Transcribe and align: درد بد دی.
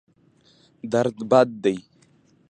درد 0.91 1.19
بد 1.29 1.47
دی. 1.63 1.75